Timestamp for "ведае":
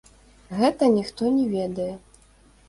1.53-1.87